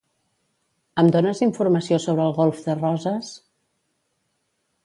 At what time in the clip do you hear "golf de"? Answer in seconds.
2.39-2.79